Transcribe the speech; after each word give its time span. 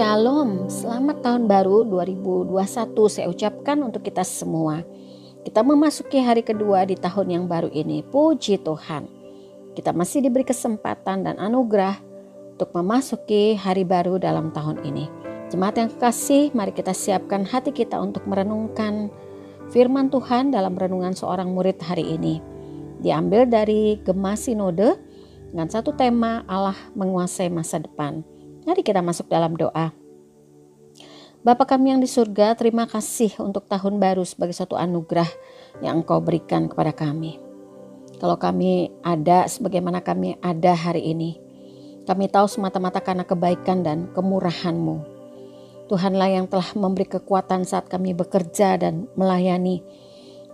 Shalom, 0.00 0.72
selamat 0.72 1.20
tahun 1.20 1.44
baru 1.44 1.84
2021 1.84 2.56
saya 3.12 3.28
ucapkan 3.28 3.84
untuk 3.84 4.00
kita 4.00 4.24
semua. 4.24 4.80
Kita 5.44 5.60
memasuki 5.60 6.16
hari 6.24 6.40
kedua 6.40 6.88
di 6.88 6.96
tahun 6.96 7.28
yang 7.28 7.44
baru 7.44 7.68
ini, 7.68 8.00
puji 8.08 8.64
Tuhan. 8.64 9.04
Kita 9.76 9.92
masih 9.92 10.24
diberi 10.24 10.48
kesempatan 10.48 11.28
dan 11.28 11.36
anugerah 11.36 12.00
untuk 12.56 12.72
memasuki 12.72 13.60
hari 13.60 13.84
baru 13.84 14.16
dalam 14.16 14.48
tahun 14.56 14.80
ini. 14.88 15.04
Jemaat 15.52 15.76
yang 15.76 15.92
kekasih, 15.92 16.56
mari 16.56 16.72
kita 16.72 16.96
siapkan 16.96 17.44
hati 17.44 17.68
kita 17.68 18.00
untuk 18.00 18.24
merenungkan 18.24 19.12
firman 19.68 20.08
Tuhan 20.08 20.48
dalam 20.48 20.80
renungan 20.80 21.12
seorang 21.12 21.52
murid 21.52 21.76
hari 21.76 22.16
ini. 22.16 22.40
Diambil 23.04 23.44
dari 23.44 24.00
Gemah 24.00 24.40
Sinode 24.40 24.96
dengan 25.52 25.68
satu 25.68 25.92
tema 25.92 26.40
Allah 26.48 26.88
menguasai 26.96 27.52
masa 27.52 27.76
depan. 27.84 28.29
Mari 28.70 28.86
kita 28.86 29.02
masuk 29.02 29.26
dalam 29.26 29.58
doa. 29.58 29.90
Bapa 31.42 31.66
kami 31.66 31.90
yang 31.90 31.98
di 31.98 32.06
surga, 32.06 32.54
terima 32.54 32.86
kasih 32.86 33.34
untuk 33.42 33.66
tahun 33.66 33.98
baru 33.98 34.22
sebagai 34.22 34.54
satu 34.54 34.78
anugerah 34.78 35.26
yang 35.82 36.06
Engkau 36.06 36.22
berikan 36.22 36.70
kepada 36.70 36.94
kami. 36.94 37.42
Kalau 38.22 38.38
kami 38.38 38.94
ada 39.02 39.50
sebagaimana 39.50 40.06
kami 40.06 40.38
ada 40.38 40.70
hari 40.78 41.02
ini, 41.02 41.42
kami 42.06 42.30
tahu 42.30 42.46
semata-mata 42.46 43.02
karena 43.02 43.26
kebaikan 43.26 43.82
dan 43.82 44.06
kemurahan-Mu. 44.14 45.02
Tuhanlah 45.90 46.30
yang 46.30 46.46
telah 46.46 46.70
memberi 46.78 47.10
kekuatan 47.10 47.66
saat 47.66 47.90
kami 47.90 48.14
bekerja 48.14 48.78
dan 48.78 49.10
melayani. 49.18 49.82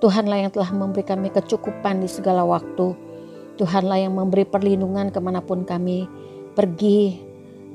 Tuhanlah 0.01 0.49
yang 0.49 0.53
telah 0.57 0.73
memberi 0.73 1.05
kami 1.05 1.29
kecukupan 1.37 2.01
di 2.01 2.09
segala 2.09 2.49
waktu. 2.49 2.97
Tuhanlah 3.61 4.09
yang 4.09 4.17
memberi 4.17 4.49
perlindungan 4.49 5.13
ke 5.13 5.21
mana 5.21 5.45
pun 5.45 5.69
kami 5.69 6.09
pergi 6.57 7.26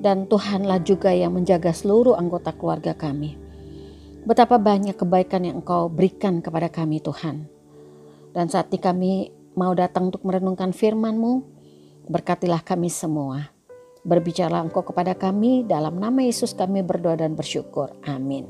dan 0.02 0.26
Tuhanlah 0.26 0.82
juga 0.82 1.14
yang 1.14 1.38
menjaga 1.38 1.70
seluruh 1.70 2.18
anggota 2.18 2.50
keluarga 2.58 2.98
kami. 2.98 3.38
Betapa 4.26 4.58
banyak 4.58 4.98
kebaikan 4.98 5.46
yang 5.46 5.62
Engkau 5.62 5.90
berikan 5.90 6.42
kepada 6.42 6.70
kami 6.70 7.02
Tuhan. 7.02 7.46
Dan 8.34 8.50
saat 8.50 8.74
ini 8.74 8.80
kami 8.82 9.12
mau 9.54 9.74
datang 9.78 10.10
untuk 10.10 10.26
merenungkan 10.26 10.74
firman-Mu, 10.74 11.46
berkatilah 12.10 12.66
kami 12.66 12.90
semua. 12.90 13.54
Berbicara 14.02 14.62
Engkau 14.62 14.82
kepada 14.82 15.14
kami, 15.14 15.66
dalam 15.70 16.02
nama 16.02 16.26
Yesus 16.26 16.58
kami 16.58 16.82
berdoa 16.82 17.22
dan 17.22 17.38
bersyukur. 17.38 17.94
Amin. 18.06 18.50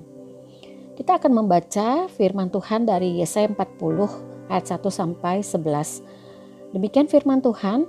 Kita 0.95 1.19
akan 1.19 1.43
membaca 1.43 2.07
firman 2.11 2.47
Tuhan 2.51 2.87
dari 2.87 3.19
Yesaya 3.19 3.51
40 3.51 4.47
ayat 4.47 4.65
1 4.67 4.87
sampai 4.91 5.43
11. 5.43 6.75
Demikian 6.75 7.07
firman 7.11 7.43
Tuhan, 7.43 7.87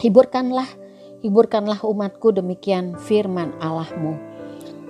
hiburkanlah 0.00 0.79
Hiburkanlah 1.20 1.84
umatku 1.84 2.32
demikian 2.32 2.96
firman 2.96 3.52
Allahmu. 3.60 4.16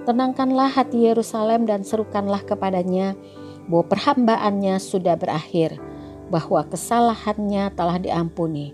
Tenangkanlah 0.06 0.70
hati 0.70 1.10
Yerusalem 1.10 1.66
dan 1.66 1.82
serukanlah 1.82 2.46
kepadanya 2.46 3.18
bahwa 3.66 3.90
perhambaannya 3.90 4.78
sudah 4.78 5.18
berakhir, 5.18 5.82
bahwa 6.30 6.62
kesalahannya 6.70 7.74
telah 7.74 7.98
diampuni. 7.98 8.70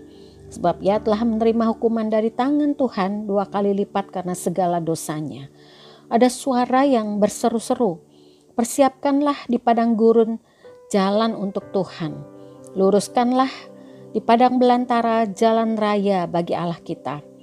Sebab 0.53 0.85
ia 0.85 1.01
telah 1.01 1.25
menerima 1.25 1.73
hukuman 1.73 2.05
dari 2.05 2.29
tangan 2.29 2.77
Tuhan 2.77 3.25
dua 3.25 3.49
kali 3.49 3.73
lipat 3.73 4.13
karena 4.13 4.37
segala 4.37 4.77
dosanya. 4.77 5.49
Ada 6.13 6.29
suara 6.29 6.85
yang 6.85 7.17
berseru-seru, 7.17 7.97
persiapkanlah 8.53 9.49
di 9.49 9.57
padang 9.57 9.97
gurun 9.97 10.37
jalan 10.93 11.33
untuk 11.33 11.73
Tuhan. 11.73 12.21
Luruskanlah 12.77 13.49
di 14.13 14.21
padang 14.21 14.61
belantara 14.61 15.25
jalan 15.25 15.73
raya 15.73 16.29
bagi 16.29 16.53
Allah 16.53 16.79
kita. 16.79 17.36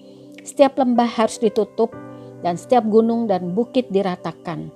Setiap 0.45 0.77
lembah 0.77 1.09
harus 1.09 1.41
ditutup 1.41 1.97
dan 2.45 2.61
setiap 2.61 2.85
gunung 2.85 3.25
dan 3.25 3.57
bukit 3.57 3.89
diratakan. 3.89 4.69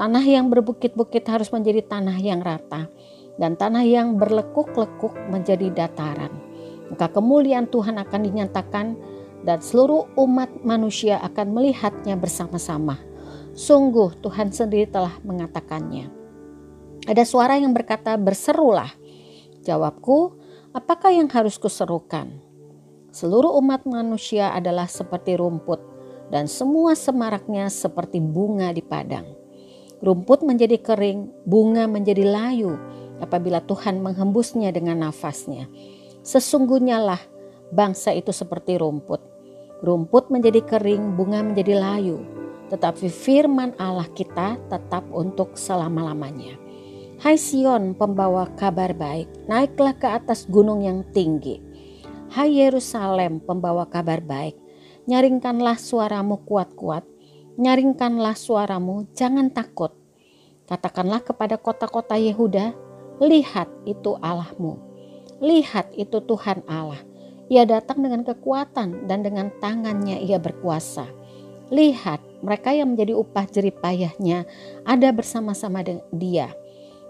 Tanah 0.00 0.24
yang 0.24 0.48
berbukit-bukit 0.48 1.28
harus 1.28 1.52
menjadi 1.52 1.84
tanah 1.84 2.16
yang 2.16 2.40
rata 2.40 2.88
dan 3.36 3.60
tanah 3.60 3.84
yang 3.84 4.16
berlekuk-lekuk 4.16 5.12
menjadi 5.28 5.68
dataran. 5.68 6.32
Maka 6.88 7.12
kemuliaan 7.12 7.68
Tuhan 7.68 8.00
akan 8.00 8.20
dinyatakan 8.24 8.86
dan 9.44 9.58
seluruh 9.60 10.08
umat 10.16 10.48
manusia 10.64 11.20
akan 11.20 11.52
melihatnya 11.52 12.16
bersama-sama. 12.16 12.96
Sungguh 13.52 14.16
Tuhan 14.24 14.52
sendiri 14.52 14.88
telah 14.88 15.12
mengatakannya. 15.24 16.08
Ada 17.04 17.28
suara 17.28 17.60
yang 17.60 17.76
berkata 17.76 18.16
berserulah. 18.16 18.88
Jawabku, 19.60 20.36
apakah 20.72 21.12
yang 21.12 21.28
harus 21.28 21.60
kuserukan? 21.60 22.45
Seluruh 23.16 23.56
umat 23.64 23.88
manusia 23.88 24.52
adalah 24.52 24.84
seperti 24.84 25.40
rumput 25.40 25.80
dan 26.28 26.44
semua 26.44 26.92
semaraknya 26.92 27.64
seperti 27.72 28.20
bunga 28.20 28.68
di 28.76 28.84
padang. 28.84 29.24
Rumput 30.04 30.44
menjadi 30.44 30.76
kering, 30.76 31.48
bunga 31.48 31.88
menjadi 31.88 32.28
layu 32.28 32.76
apabila 33.24 33.64
Tuhan 33.64 34.04
menghembusnya 34.04 34.68
dengan 34.68 35.00
nafasnya. 35.00 35.64
Sesungguhnya 36.20 37.00
lah 37.00 37.22
bangsa 37.72 38.12
itu 38.12 38.36
seperti 38.36 38.76
rumput. 38.76 39.24
Rumput 39.80 40.28
menjadi 40.28 40.60
kering, 40.60 41.16
bunga 41.16 41.40
menjadi 41.40 41.72
layu. 41.72 42.20
Tetapi 42.68 43.08
firman 43.08 43.72
Allah 43.80 44.12
kita 44.12 44.60
tetap 44.68 45.08
untuk 45.08 45.56
selama-lamanya. 45.56 46.52
Hai 47.24 47.40
Sion, 47.40 47.96
pembawa 47.96 48.44
kabar 48.60 48.92
baik, 48.92 49.48
naiklah 49.48 49.96
ke 49.96 50.04
atas 50.04 50.44
gunung 50.44 50.84
yang 50.84 51.00
tinggi 51.16 51.65
Hai 52.36 52.52
Yerusalem, 52.52 53.40
pembawa 53.40 53.88
kabar 53.88 54.20
baik, 54.20 54.60
nyaringkanlah 55.08 55.80
suaramu 55.80 56.44
kuat-kuat, 56.44 57.00
nyaringkanlah 57.56 58.36
suaramu, 58.36 59.08
jangan 59.16 59.48
takut. 59.48 59.96
Katakanlah 60.68 61.24
kepada 61.24 61.56
kota-kota 61.56 62.12
Yehuda, 62.20 62.76
lihat 63.24 63.72
itu 63.88 64.20
Allahmu. 64.20 64.76
Lihat 65.40 65.96
itu 65.96 66.20
Tuhan 66.20 66.60
Allah. 66.68 67.00
Ia 67.48 67.64
datang 67.64 68.04
dengan 68.04 68.20
kekuatan 68.20 69.08
dan 69.08 69.24
dengan 69.24 69.48
tangannya 69.56 70.20
ia 70.20 70.36
berkuasa. 70.36 71.08
Lihat 71.72 72.44
mereka 72.44 72.68
yang 72.76 72.92
menjadi 72.92 73.16
upah 73.16 73.48
jeripayahnya 73.48 74.44
ada 74.84 75.08
bersama-sama 75.08 75.80
dengan 75.80 76.04
dia. 76.12 76.52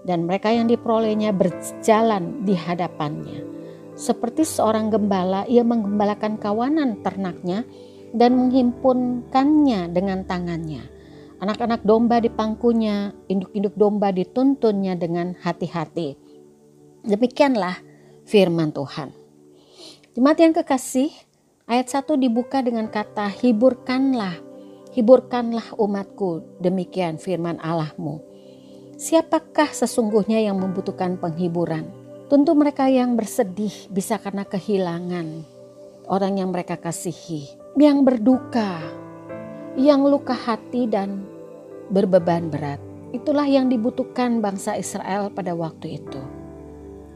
Dan 0.06 0.30
mereka 0.30 0.54
yang 0.54 0.70
diperolehnya 0.70 1.34
berjalan 1.34 2.46
di 2.46 2.54
hadapannya 2.54 3.55
seperti 3.96 4.44
seorang 4.44 4.92
gembala, 4.92 5.48
ia 5.48 5.64
menggembalakan 5.64 6.36
kawanan 6.36 7.00
ternaknya 7.00 7.64
dan 8.12 8.36
menghimpunkannya 8.36 9.88
dengan 9.88 10.28
tangannya. 10.28 10.84
Anak-anak 11.40 11.84
domba 11.84 12.20
di 12.20 12.28
pangkunya, 12.28 13.12
induk-induk 13.28 13.72
domba 13.76 14.12
dituntunnya 14.12 14.96
dengan 14.96 15.32
hati-hati. 15.40 16.16
Demikianlah 17.04 17.80
firman 18.28 18.72
Tuhan. 18.72 19.12
Jemaat 20.16 20.38
yang 20.40 20.52
kekasih, 20.56 21.12
ayat 21.68 21.92
1 21.92 22.16
dibuka 22.16 22.64
dengan 22.64 22.88
kata 22.88 23.28
hiburkanlah, 23.32 24.36
hiburkanlah 24.96 25.76
umatku, 25.76 26.60
demikian 26.60 27.20
firman 27.20 27.60
Allahmu. 27.60 28.20
Siapakah 28.96 29.76
sesungguhnya 29.76 30.40
yang 30.40 30.56
membutuhkan 30.56 31.20
penghiburan? 31.20 32.05
Tentu 32.26 32.58
mereka 32.58 32.90
yang 32.90 33.14
bersedih 33.14 33.86
bisa 33.86 34.18
karena 34.18 34.42
kehilangan 34.42 35.46
orang 36.10 36.42
yang 36.42 36.50
mereka 36.50 36.74
kasihi, 36.74 37.46
yang 37.78 38.02
berduka, 38.02 38.82
yang 39.78 40.02
luka 40.02 40.34
hati 40.34 40.90
dan 40.90 41.22
berbeban 41.86 42.50
berat. 42.50 42.82
Itulah 43.14 43.46
yang 43.46 43.70
dibutuhkan 43.70 44.42
bangsa 44.42 44.74
Israel 44.74 45.30
pada 45.30 45.54
waktu 45.54 46.02
itu. 46.02 46.18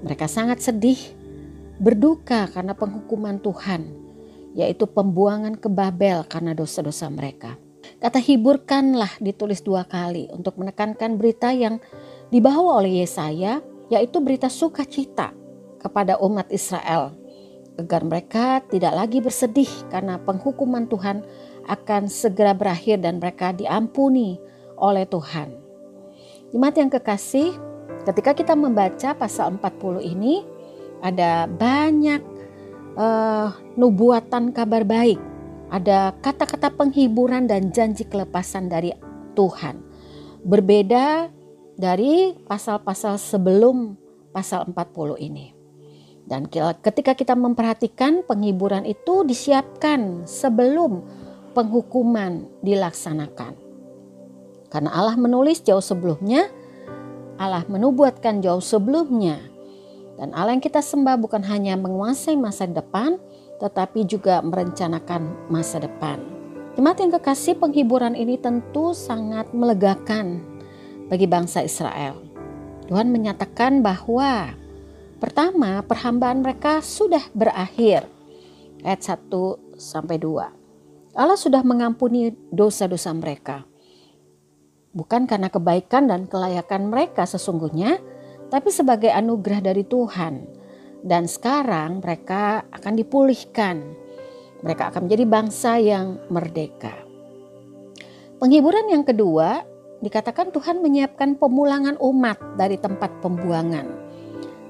Mereka 0.06 0.30
sangat 0.30 0.62
sedih, 0.62 1.02
berduka 1.82 2.46
karena 2.46 2.78
penghukuman 2.78 3.42
Tuhan, 3.42 3.90
yaitu 4.54 4.86
pembuangan 4.86 5.58
ke 5.58 5.66
Babel 5.66 6.22
karena 6.22 6.54
dosa-dosa 6.54 7.10
mereka. 7.10 7.58
Kata 7.98 8.22
hiburkanlah 8.22 9.18
ditulis 9.18 9.58
dua 9.58 9.82
kali 9.90 10.30
untuk 10.30 10.54
menekankan 10.54 11.18
berita 11.18 11.50
yang 11.50 11.82
dibawa 12.30 12.78
oleh 12.78 13.02
Yesaya 13.02 13.58
yaitu 13.90 14.22
berita 14.22 14.46
sukacita 14.46 15.34
kepada 15.82 16.16
umat 16.22 16.46
Israel 16.54 17.12
agar 17.80 18.04
mereka 18.04 18.60
tidak 18.68 18.92
lagi 18.92 19.18
bersedih 19.18 19.68
karena 19.88 20.20
penghukuman 20.22 20.86
Tuhan 20.86 21.24
akan 21.66 22.06
segera 22.06 22.52
berakhir 22.52 23.00
dan 23.00 23.18
mereka 23.18 23.52
diampuni 23.56 24.36
oleh 24.76 25.04
Tuhan. 25.08 25.56
Jemaat 26.50 26.76
yang 26.76 26.90
kekasih, 26.90 27.54
ketika 28.04 28.34
kita 28.36 28.54
membaca 28.58 29.14
pasal 29.16 29.54
40 29.56 30.02
ini 30.02 30.42
ada 31.00 31.46
banyak 31.48 32.20
uh, 32.98 33.54
nubuatan 33.78 34.52
kabar 34.52 34.82
baik, 34.84 35.20
ada 35.70 36.12
kata-kata 36.20 36.74
penghiburan 36.74 37.46
dan 37.46 37.70
janji 37.70 38.04
kelepasan 38.04 38.66
dari 38.66 38.90
Tuhan. 39.38 39.78
Berbeda 40.42 41.30
dari 41.80 42.36
pasal-pasal 42.44 43.16
sebelum 43.16 43.96
pasal 44.36 44.68
40 44.68 45.16
ini. 45.16 45.56
Dan 46.28 46.46
ketika 46.52 47.16
kita 47.16 47.34
memperhatikan 47.34 48.22
penghiburan 48.22 48.86
itu 48.86 49.26
disiapkan 49.26 50.28
sebelum 50.28 51.02
penghukuman 51.56 52.46
dilaksanakan. 52.62 53.58
Karena 54.70 54.90
Allah 54.94 55.18
menulis 55.18 55.58
jauh 55.66 55.82
sebelumnya, 55.82 56.46
Allah 57.34 57.66
menubuatkan 57.66 58.38
jauh 58.38 58.62
sebelumnya. 58.62 59.42
Dan 60.14 60.30
Allah 60.36 60.54
yang 60.54 60.62
kita 60.62 60.78
sembah 60.78 61.18
bukan 61.18 61.42
hanya 61.48 61.74
menguasai 61.74 62.38
masa 62.38 62.70
depan, 62.70 63.18
tetapi 63.58 64.06
juga 64.06 64.38
merencanakan 64.44 65.50
masa 65.50 65.82
depan. 65.82 66.22
Jemaat 66.78 67.02
yang 67.02 67.10
kekasih 67.18 67.58
penghiburan 67.58 68.14
ini 68.14 68.38
tentu 68.38 68.94
sangat 68.94 69.50
melegakan 69.50 70.46
bagi 71.10 71.26
bangsa 71.26 71.66
Israel. 71.66 72.22
Tuhan 72.86 73.10
menyatakan 73.10 73.82
bahwa 73.82 74.54
pertama 75.18 75.82
perhambaan 75.82 76.40
mereka 76.46 76.78
sudah 76.80 77.26
berakhir. 77.34 78.06
Ayat 78.86 79.02
1 79.28 79.28
sampai 79.76 80.16
2. 80.16 81.18
Allah 81.18 81.36
sudah 81.36 81.66
mengampuni 81.66 82.32
dosa-dosa 82.54 83.10
mereka 83.10 83.68
bukan 84.90 85.26
karena 85.26 85.48
kebaikan 85.50 86.10
dan 86.10 86.26
kelayakan 86.26 86.90
mereka 86.90 87.26
sesungguhnya, 87.26 87.98
tapi 88.50 88.74
sebagai 88.74 89.10
anugerah 89.10 89.62
dari 89.62 89.86
Tuhan. 89.86 90.58
Dan 91.00 91.24
sekarang 91.24 92.04
mereka 92.04 92.66
akan 92.68 92.92
dipulihkan. 92.98 93.76
Mereka 94.60 94.92
akan 94.92 95.08
menjadi 95.08 95.24
bangsa 95.24 95.80
yang 95.80 96.20
merdeka. 96.28 96.92
Penghiburan 98.36 98.92
yang 98.92 99.04
kedua, 99.04 99.64
dikatakan 100.00 100.52
Tuhan 100.52 100.80
menyiapkan 100.80 101.36
pemulangan 101.36 102.00
umat 102.00 102.40
dari 102.56 102.80
tempat 102.80 103.20
pembuangan. 103.20 103.86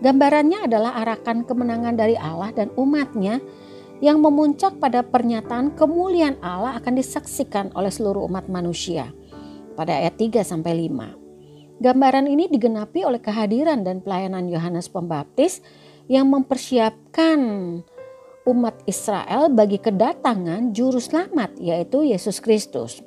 Gambarannya 0.00 0.66
adalah 0.66 0.96
arakan 1.04 1.46
kemenangan 1.46 1.94
dari 1.94 2.16
Allah 2.16 2.50
dan 2.56 2.72
umatnya 2.74 3.38
yang 4.00 4.24
memuncak 4.24 4.80
pada 4.80 5.04
pernyataan 5.04 5.76
kemuliaan 5.76 6.40
Allah 6.40 6.80
akan 6.80 6.96
disaksikan 6.96 7.68
oleh 7.76 7.92
seluruh 7.92 8.24
umat 8.24 8.48
manusia 8.48 9.12
pada 9.76 9.96
ayat 9.96 10.16
3 10.16 10.40
sampai 10.40 10.88
5. 10.88 11.80
Gambaran 11.80 12.28
ini 12.28 12.48
digenapi 12.48 13.04
oleh 13.04 13.20
kehadiran 13.20 13.84
dan 13.84 14.04
pelayanan 14.04 14.48
Yohanes 14.48 14.88
Pembaptis 14.88 15.64
yang 16.08 16.28
mempersiapkan 16.28 17.40
umat 18.48 18.76
Israel 18.88 19.52
bagi 19.52 19.76
kedatangan 19.80 20.72
juru 20.72 21.00
selamat 21.00 21.60
yaitu 21.60 22.08
Yesus 22.08 22.40
Kristus. 22.40 23.04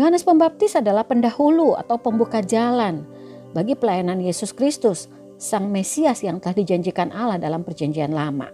Yohanes 0.00 0.24
Pembaptis 0.24 0.80
adalah 0.80 1.04
pendahulu 1.04 1.76
atau 1.76 2.00
pembuka 2.00 2.40
jalan 2.40 3.04
bagi 3.52 3.76
pelayanan 3.76 4.16
Yesus 4.16 4.56
Kristus, 4.56 5.12
Sang 5.36 5.68
Mesias 5.68 6.24
yang 6.24 6.40
telah 6.40 6.56
dijanjikan 6.56 7.12
Allah 7.12 7.36
dalam 7.36 7.60
Perjanjian 7.60 8.08
Lama. 8.08 8.48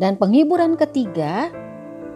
Dan 0.00 0.16
penghiburan 0.16 0.80
ketiga 0.80 1.52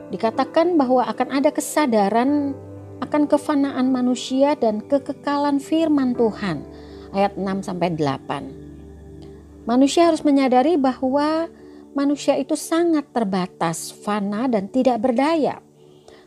dikatakan 0.08 0.80
bahwa 0.80 1.04
akan 1.04 1.36
ada 1.36 1.52
kesadaran 1.52 2.56
akan 3.04 3.28
kefanaan 3.28 3.92
manusia 3.92 4.56
dan 4.56 4.80
kekekalan 4.80 5.60
firman 5.60 6.16
Tuhan. 6.16 6.64
Ayat 7.12 7.36
6 7.36 7.60
sampai 7.60 7.92
8. 7.92 9.68
Manusia 9.68 10.08
harus 10.08 10.24
menyadari 10.24 10.80
bahwa 10.80 11.44
manusia 11.92 12.40
itu 12.40 12.56
sangat 12.56 13.04
terbatas, 13.12 13.92
fana 13.92 14.48
dan 14.48 14.72
tidak 14.72 15.04
berdaya. 15.04 15.60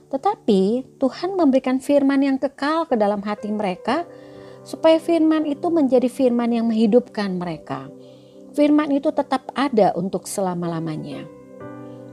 Tetapi 0.10 0.98
Tuhan 0.98 1.38
memberikan 1.38 1.78
firman 1.78 2.26
yang 2.26 2.38
kekal 2.42 2.90
ke 2.90 2.98
dalam 2.98 3.22
hati 3.22 3.54
mereka 3.54 4.10
supaya 4.66 4.98
firman 4.98 5.46
itu 5.46 5.70
menjadi 5.70 6.10
firman 6.10 6.50
yang 6.50 6.66
menghidupkan 6.70 7.38
mereka. 7.38 7.88
Firman 8.58 8.90
itu 8.90 9.14
tetap 9.14 9.46
ada 9.54 9.94
untuk 9.94 10.26
selama-lamanya. 10.26 11.24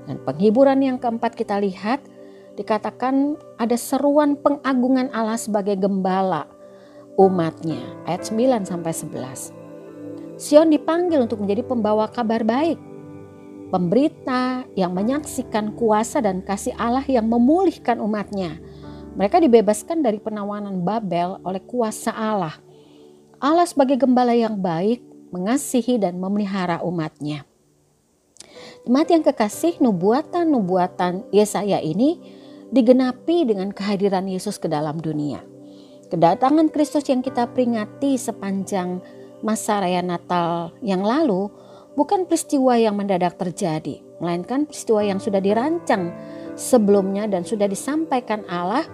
Dan 0.06 0.22
penghiburan 0.22 0.78
yang 0.84 1.00
keempat 1.00 1.34
kita 1.34 1.58
lihat 1.58 2.04
dikatakan 2.54 3.36
ada 3.56 3.76
seruan 3.76 4.36
pengagungan 4.38 5.10
Allah 5.10 5.40
sebagai 5.40 5.76
gembala 5.76 6.46
umatnya. 7.16 7.80
Ayat 8.04 8.28
9 8.28 8.68
sampai 8.68 8.92
11. 8.92 9.52
Sion 10.36 10.68
dipanggil 10.68 11.24
untuk 11.24 11.40
menjadi 11.40 11.64
pembawa 11.64 12.12
kabar 12.12 12.44
baik. 12.44 12.76
Pemberita 13.66 14.62
yang 14.78 14.94
menyaksikan 14.94 15.74
kuasa 15.74 16.22
dan 16.22 16.38
kasih 16.38 16.70
Allah 16.78 17.02
yang 17.10 17.26
memulihkan 17.26 17.98
umatnya. 17.98 18.62
Mereka 19.18 19.42
dibebaskan 19.42 20.06
dari 20.06 20.22
penawanan 20.22 20.86
Babel 20.86 21.42
oleh 21.42 21.58
kuasa 21.66 22.14
Allah. 22.14 22.54
Allah 23.42 23.66
sebagai 23.66 23.98
gembala 23.98 24.38
yang 24.38 24.54
baik, 24.60 25.02
mengasihi 25.34 25.98
dan 25.98 26.22
memelihara 26.22 26.78
umatnya. 26.86 27.42
Jemaat 28.86 29.08
yang 29.10 29.26
kekasih, 29.26 29.82
nubuatan-nubuatan 29.82 31.34
Yesaya 31.34 31.82
ini 31.82 32.22
digenapi 32.70 33.50
dengan 33.50 33.74
kehadiran 33.74 34.30
Yesus 34.30 34.62
ke 34.62 34.70
dalam 34.70 35.02
dunia. 35.02 35.42
Kedatangan 36.06 36.70
Kristus 36.70 37.02
yang 37.10 37.18
kita 37.18 37.50
peringati 37.50 38.14
sepanjang 38.14 39.02
masa 39.42 39.82
raya 39.82 40.06
Natal 40.06 40.70
yang 40.86 41.02
lalu 41.02 41.50
bukan 41.96 42.28
peristiwa 42.28 42.76
yang 42.76 42.94
mendadak 42.94 43.40
terjadi, 43.40 44.04
melainkan 44.20 44.68
peristiwa 44.68 45.00
yang 45.02 45.18
sudah 45.18 45.40
dirancang 45.40 46.12
sebelumnya 46.54 47.26
dan 47.26 47.42
sudah 47.42 47.66
disampaikan 47.66 48.44
Allah 48.46 48.84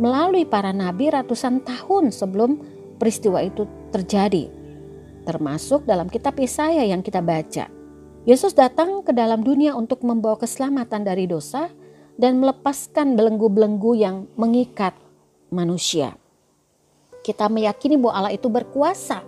melalui 0.00 0.48
para 0.48 0.72
nabi 0.72 1.12
ratusan 1.12 1.62
tahun 1.62 2.10
sebelum 2.10 2.58
peristiwa 2.96 3.44
itu 3.44 3.68
terjadi. 3.92 4.48
Termasuk 5.28 5.84
dalam 5.84 6.08
kitab 6.08 6.40
Yesaya 6.40 6.88
yang 6.88 7.04
kita 7.04 7.20
baca. 7.20 7.68
Yesus 8.24 8.56
datang 8.56 9.04
ke 9.04 9.12
dalam 9.12 9.44
dunia 9.44 9.76
untuk 9.76 10.04
membawa 10.04 10.40
keselamatan 10.40 11.04
dari 11.04 11.28
dosa 11.28 11.68
dan 12.16 12.40
melepaskan 12.40 13.14
belenggu-belenggu 13.14 13.92
yang 13.94 14.26
mengikat 14.34 14.96
manusia. 15.52 16.16
Kita 17.22 17.48
meyakini 17.52 18.00
bahwa 18.00 18.24
Allah 18.24 18.32
itu 18.34 18.48
berkuasa 18.48 19.20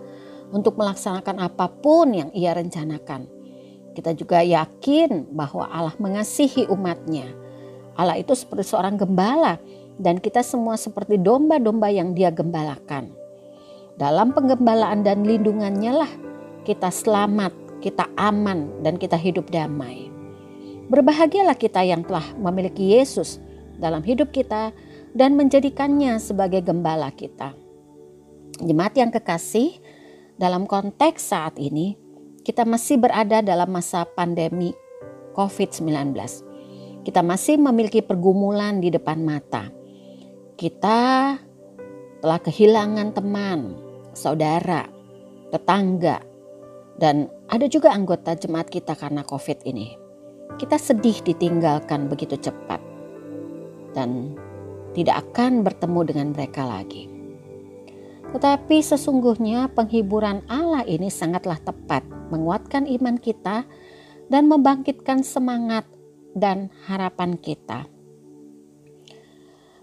untuk 0.50 0.78
melaksanakan 0.78 1.42
apa 1.42 1.70
pun 1.70 2.14
yang 2.14 2.30
ia 2.34 2.54
rencanakan. 2.54 3.26
Kita 3.94 4.14
juga 4.14 4.42
yakin 4.42 5.34
bahwa 5.34 5.66
Allah 5.66 5.94
mengasihi 5.98 6.70
umatnya. 6.70 7.26
Allah 7.98 8.18
itu 8.18 8.34
seperti 8.34 8.70
seorang 8.70 8.94
gembala 8.94 9.58
dan 9.98 10.22
kita 10.22 10.40
semua 10.46 10.78
seperti 10.78 11.18
domba-domba 11.18 11.90
yang 11.90 12.14
dia 12.14 12.30
gembalakan. 12.30 13.10
Dalam 13.98 14.32
penggembalaan 14.32 15.04
dan 15.04 15.26
lindungannya 15.26 15.92
lah 15.92 16.12
kita 16.64 16.88
selamat, 16.88 17.52
kita 17.84 18.08
aman 18.16 18.80
dan 18.80 18.96
kita 18.96 19.18
hidup 19.18 19.50
damai. 19.52 20.08
Berbahagialah 20.90 21.54
kita 21.54 21.84
yang 21.84 22.02
telah 22.02 22.24
memiliki 22.38 22.96
Yesus 22.96 23.38
dalam 23.78 24.02
hidup 24.02 24.34
kita 24.34 24.72
dan 25.14 25.34
menjadikannya 25.34 26.18
sebagai 26.22 26.62
gembala 26.62 27.10
kita. 27.14 27.54
Jemaat 28.60 28.94
yang 28.98 29.10
kekasih, 29.10 29.80
dalam 30.40 30.64
konteks 30.64 31.20
saat 31.20 31.60
ini, 31.60 31.92
kita 32.40 32.64
masih 32.64 32.96
berada 32.96 33.44
dalam 33.44 33.68
masa 33.68 34.08
pandemi 34.08 34.72
COVID-19. 35.36 36.16
Kita 37.04 37.20
masih 37.20 37.60
memiliki 37.60 38.00
pergumulan 38.00 38.80
di 38.80 38.88
depan 38.88 39.20
mata. 39.20 39.68
Kita 40.56 41.36
telah 42.24 42.40
kehilangan 42.40 43.12
teman, 43.12 43.76
saudara, 44.16 44.88
tetangga, 45.52 46.24
dan 46.96 47.28
ada 47.52 47.68
juga 47.68 47.92
anggota 47.92 48.32
jemaat 48.32 48.72
kita 48.72 48.96
karena 48.96 49.20
COVID 49.24 49.68
ini 49.68 50.00
kita 50.60 50.76
sedih 50.76 51.24
ditinggalkan 51.24 52.12
begitu 52.12 52.36
cepat 52.36 52.82
dan 53.96 54.36
tidak 54.92 55.24
akan 55.30 55.62
bertemu 55.62 56.00
dengan 56.04 56.28
mereka 56.36 56.68
lagi. 56.68 57.09
Tetapi 58.30 58.78
sesungguhnya 58.78 59.74
penghiburan 59.74 60.46
Allah 60.46 60.86
ini 60.86 61.10
sangatlah 61.10 61.58
tepat 61.58 62.06
menguatkan 62.30 62.86
iman 62.86 63.18
kita 63.18 63.66
dan 64.30 64.46
membangkitkan 64.46 65.26
semangat 65.26 65.82
dan 66.38 66.70
harapan 66.86 67.34
kita. 67.34 67.90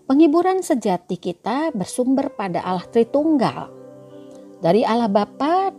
Penghiburan 0.08 0.64
sejati 0.64 1.20
kita 1.20 1.76
bersumber 1.76 2.32
pada 2.32 2.64
Allah 2.64 2.88
Tritunggal. 2.88 3.68
Dari 4.64 4.88
Allah 4.88 5.12
Bapa, 5.12 5.76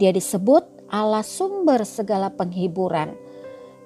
dia 0.00 0.08
disebut 0.08 0.88
Allah 0.88 1.20
sumber 1.20 1.84
segala 1.84 2.32
penghiburan 2.32 3.12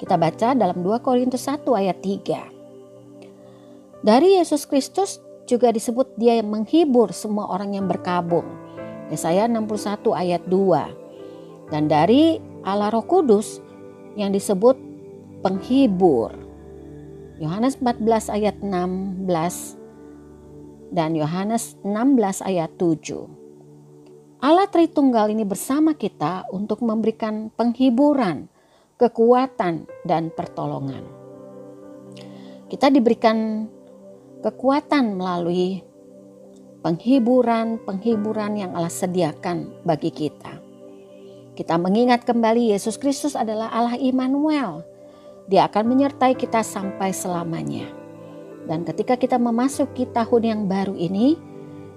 kita 0.05 0.21
baca 0.21 0.53
dalam 0.53 0.85
2 0.85 1.01
Korintus 1.01 1.49
1 1.49 1.65
ayat 1.81 1.97
3. 2.05 4.05
Dari 4.05 4.37
Yesus 4.37 4.69
Kristus 4.69 5.17
juga 5.45 5.73
disebut 5.73 6.17
dia 6.17 6.37
yang 6.41 6.51
menghibur 6.51 7.13
semua 7.13 7.49
orang 7.53 7.77
yang 7.77 7.87
berkabung. 7.89 8.45
Yesaya 9.13 9.45
61 9.49 10.13
ayat 10.17 10.43
2. 10.49 11.71
Dan 11.73 11.89
dari 11.89 12.41
Allah 12.65 12.89
Roh 12.93 13.05
Kudus 13.05 13.61
yang 14.17 14.33
disebut 14.33 14.77
penghibur. 15.45 16.33
Yohanes 17.41 17.77
14 17.83 18.31
ayat 18.31 18.57
16 18.63 19.27
dan 20.95 21.19
Yohanes 21.19 21.77
16 21.83 22.41
ayat 22.47 22.71
7. 22.79 24.41
Allah 24.45 24.69
Tritunggal 24.69 25.33
ini 25.33 25.45
bersama 25.45 25.97
kita 25.97 26.47
untuk 26.53 26.85
memberikan 26.85 27.51
penghiburan 27.53 28.49
kekuatan, 28.99 29.91
dan 30.07 30.31
pertolongan. 30.31 31.03
Kita 32.71 32.89
diberikan 32.91 33.69
kekuatan 34.45 35.17
melalui 35.17 35.81
penghiburan-penghiburan 36.85 38.61
yang 38.61 38.77
Allah 38.77 38.93
sediakan 38.93 39.73
bagi 39.89 40.13
kita. 40.13 40.61
Kita 41.57 41.81
mengingat 41.81 42.29
kembali 42.29 42.77
Yesus 42.77 43.01
Kristus 43.01 43.33
adalah 43.33 43.73
Allah 43.73 43.97
Immanuel. 43.97 44.85
Dia 45.49 45.65
akan 45.65 45.97
menyertai 45.97 46.37
kita 46.37 46.61
sampai 46.61 47.17
selamanya. 47.17 47.89
Dan 48.69 48.85
ketika 48.85 49.17
kita 49.17 49.41
memasuki 49.41 50.05
tahun 50.13 50.43
yang 50.45 50.61
baru 50.69 50.93
ini, 50.93 51.41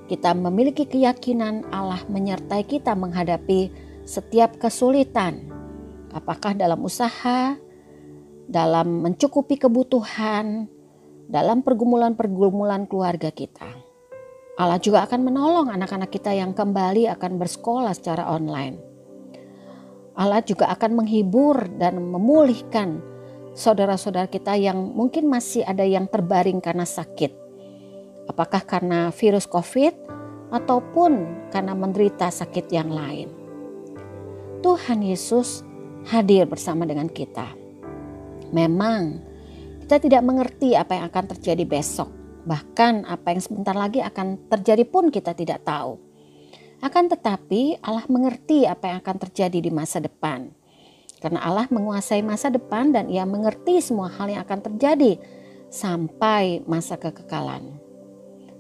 kita 0.08 0.32
memiliki 0.32 0.88
keyakinan 0.88 1.68
Allah 1.68 2.00
menyertai 2.08 2.63
kita 2.63 2.96
menghadapi 2.96 3.75
setiap 4.08 4.56
kesulitan. 4.56 5.51
Apakah 6.16 6.56
dalam 6.56 6.80
usaha, 6.80 7.60
dalam 8.48 9.04
mencukupi 9.04 9.60
kebutuhan, 9.60 10.72
dalam 11.27 11.62
pergumulan-pergumulan 11.62 12.88
keluarga 12.88 13.29
kita. 13.29 13.67
Allah 14.57 14.81
juga 14.81 15.05
akan 15.05 15.22
menolong 15.22 15.67
anak-anak 15.69 16.10
kita 16.10 16.34
yang 16.34 16.55
kembali 16.55 17.05
akan 17.13 17.38
bersekolah 17.38 17.93
secara 17.93 18.25
online. 18.31 18.81
Allah 20.17 20.41
juga 20.41 20.65
akan 20.74 21.03
menghibur 21.03 21.69
dan 21.77 22.01
memulihkan 22.01 23.03
saudara-saudara 23.53 24.25
kita 24.25 24.57
yang 24.57 24.98
mungkin 24.98 25.29
masih 25.29 25.62
ada 25.62 25.86
yang 25.86 26.10
terbaring 26.10 26.57
karena 26.57 26.89
sakit. 26.89 27.29
Apakah 28.25 28.65
karena 28.65 29.13
virus 29.13 29.46
COVID 29.46 29.93
ataupun 30.50 31.12
karena 31.53 31.75
menderita 31.75 32.31
sakit 32.31 32.65
yang 32.72 32.89
lain. 32.89 33.29
Tuhan 34.63 35.05
Yesus 35.05 35.62
hadir 36.10 36.48
bersama 36.50 36.88
dengan 36.88 37.12
kita. 37.12 37.53
Memang 38.50 39.26
kita 39.88 40.03
tidak 40.03 40.20
mengerti 40.20 40.75
apa 40.75 41.00
yang 41.00 41.08
akan 41.08 41.32
terjadi 41.32 41.63
besok. 41.63 42.12
Bahkan 42.44 43.08
apa 43.08 43.32
yang 43.32 43.39
sebentar 43.39 43.72
lagi 43.72 44.03
akan 44.03 44.51
terjadi 44.51 44.84
pun 44.84 45.08
kita 45.08 45.32
tidak 45.32 45.63
tahu. 45.63 45.96
Akan 46.84 47.08
tetapi 47.08 47.79
Allah 47.79 48.03
mengerti 48.12 48.67
apa 48.67 48.91
yang 48.91 49.00
akan 49.00 49.15
terjadi 49.15 49.63
di 49.63 49.72
masa 49.72 50.03
depan. 50.03 50.51
Karena 51.24 51.39
Allah 51.39 51.72
menguasai 51.72 52.20
masa 52.20 52.51
depan 52.51 52.91
dan 52.91 53.08
ia 53.08 53.24
mengerti 53.24 53.79
semua 53.79 54.12
hal 54.12 54.27
yang 54.27 54.44
akan 54.44 54.60
terjadi 54.60 55.24
sampai 55.72 56.67
masa 56.67 57.00
kekekalan. 57.00 57.79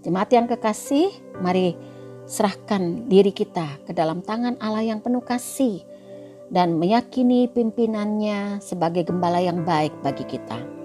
Jemaat 0.07 0.31
yang 0.31 0.47
kekasih, 0.47 1.11
mari 1.43 1.75
serahkan 2.23 3.11
diri 3.11 3.35
kita 3.35 3.83
ke 3.83 3.91
dalam 3.91 4.23
tangan 4.23 4.55
Allah 4.63 4.95
yang 4.95 5.03
penuh 5.03 5.27
kasih 5.27 5.83
dan 6.47 6.79
meyakini 6.79 7.51
pimpinannya 7.51 8.63
sebagai 8.63 9.03
gembala 9.03 9.43
yang 9.43 9.67
baik 9.67 9.91
bagi 9.99 10.23
kita. 10.23 10.76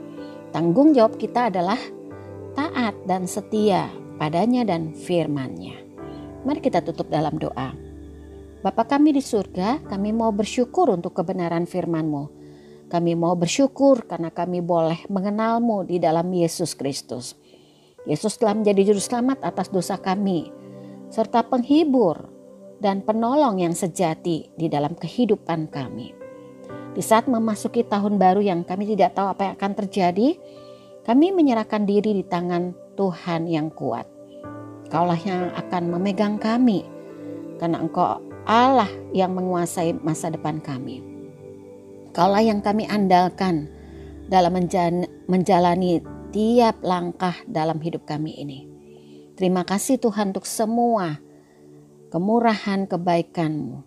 Tanggung 0.52 0.92
jawab 0.92 1.16
kita 1.16 1.48
adalah 1.48 1.80
taat 2.52 2.92
dan 3.08 3.24
setia 3.24 3.88
padanya 4.20 4.68
dan 4.68 4.92
firmannya. 4.92 5.80
Mari 6.44 6.60
kita 6.60 6.84
tutup 6.84 7.08
dalam 7.08 7.40
doa. 7.40 7.72
Bapa 8.60 8.84
kami 8.84 9.16
di 9.16 9.24
surga, 9.24 9.80
kami 9.88 10.12
mau 10.12 10.30
bersyukur 10.30 10.92
untuk 10.92 11.16
kebenaran 11.16 11.64
firman-Mu. 11.64 12.44
Kami 12.92 13.16
mau 13.16 13.32
bersyukur 13.32 14.04
karena 14.04 14.28
kami 14.28 14.60
boleh 14.60 15.02
mengenalmu 15.08 15.88
di 15.88 15.96
dalam 15.96 16.28
Yesus 16.28 16.76
Kristus. 16.76 17.32
Yesus 18.04 18.36
telah 18.36 18.52
menjadi 18.52 18.92
juru 18.92 19.00
selamat 19.00 19.40
atas 19.42 19.72
dosa 19.72 19.96
kami, 19.96 20.52
serta 21.08 21.48
penghibur 21.48 22.28
dan 22.76 23.00
penolong 23.00 23.62
yang 23.62 23.72
sejati 23.72 24.52
di 24.52 24.66
dalam 24.68 24.92
kehidupan 24.94 25.72
kami. 25.72 26.21
Di 26.92 27.00
saat 27.00 27.24
memasuki 27.24 27.88
tahun 27.88 28.20
baru 28.20 28.44
yang 28.44 28.68
kami 28.68 28.84
tidak 28.84 29.16
tahu 29.16 29.32
apa 29.32 29.48
yang 29.48 29.54
akan 29.56 29.72
terjadi, 29.80 30.36
kami 31.08 31.32
menyerahkan 31.32 31.88
diri 31.88 32.20
di 32.20 32.24
tangan 32.28 32.76
Tuhan 33.00 33.48
yang 33.48 33.72
kuat. 33.72 34.04
Kaulah 34.92 35.16
yang 35.16 35.48
akan 35.56 35.88
memegang 35.88 36.36
kami, 36.36 36.84
karena 37.56 37.80
Engkau 37.80 38.20
Allah 38.44 38.92
yang 39.16 39.32
menguasai 39.32 39.96
masa 40.04 40.28
depan 40.28 40.60
kami. 40.60 41.00
Kaulah 42.12 42.44
yang 42.44 42.60
kami 42.60 42.84
andalkan 42.84 43.72
dalam 44.28 44.52
menjalani 45.32 46.04
tiap 46.28 46.84
langkah 46.84 47.32
dalam 47.48 47.80
hidup 47.80 48.04
kami 48.04 48.36
ini. 48.36 48.68
Terima 49.32 49.64
kasih 49.64 49.96
Tuhan 49.96 50.36
untuk 50.36 50.44
semua 50.44 51.16
kemurahan 52.12 52.84
kebaikan-Mu. 52.84 53.80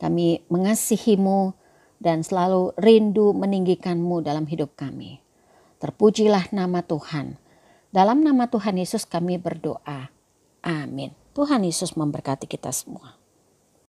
Kami 0.00 0.48
mengasihimu 0.48 1.52
dan 2.02 2.26
selalu 2.26 2.74
rindu 2.74 3.30
meninggikanmu 3.30 4.26
dalam 4.26 4.50
hidup 4.50 4.74
kami. 4.74 5.22
Terpujilah 5.78 6.50
nama 6.50 6.82
Tuhan. 6.82 7.38
Dalam 7.94 8.26
nama 8.26 8.50
Tuhan 8.50 8.74
Yesus 8.82 9.06
kami 9.06 9.38
berdoa. 9.38 10.10
Amin. 10.66 11.14
Tuhan 11.32 11.62
Yesus 11.62 11.94
memberkati 11.94 12.50
kita 12.50 12.74
semua. 12.74 13.21